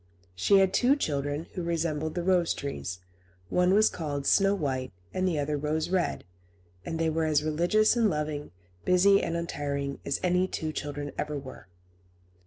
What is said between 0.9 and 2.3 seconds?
children, who resembled the